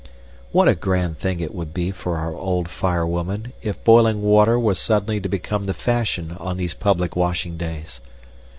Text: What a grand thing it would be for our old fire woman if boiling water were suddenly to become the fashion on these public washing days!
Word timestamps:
What 0.51 0.67
a 0.67 0.73
grand 0.73 1.19
thing 1.19 1.41
it 1.41 1.53
would 1.53 1.75
be 1.75 1.91
for 1.91 2.17
our 2.17 2.35
old 2.35 2.69
fire 2.69 3.05
woman 3.05 3.53
if 3.61 3.83
boiling 3.83 4.23
water 4.23 4.57
were 4.57 4.73
suddenly 4.73 5.21
to 5.21 5.29
become 5.29 5.65
the 5.65 5.75
fashion 5.75 6.35
on 6.39 6.57
these 6.57 6.73
public 6.73 7.15
washing 7.15 7.55
days! 7.55 8.01